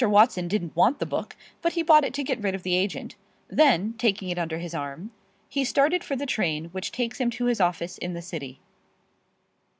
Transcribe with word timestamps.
Watson 0.09 0.47
didn't 0.47 0.75
want 0.75 0.97
the 0.97 1.05
book, 1.05 1.35
but 1.61 1.73
he 1.73 1.83
bought 1.83 2.03
it 2.03 2.11
to 2.15 2.23
get 2.23 2.41
rid 2.41 2.55
of 2.55 2.63
the 2.63 2.73
agent; 2.75 3.13
then, 3.49 3.93
taking 3.99 4.29
it 4.29 4.39
under 4.39 4.57
his 4.57 4.73
arm, 4.73 5.11
he 5.47 5.63
started 5.63 6.03
for 6.03 6.15
the 6.15 6.25
train 6.25 6.69
which 6.71 6.91
takes 6.91 7.19
him 7.19 7.29
to 7.29 7.45
his 7.45 7.61
office 7.61 7.99
in 7.99 8.13
the 8.13 8.21
city. 8.23 8.59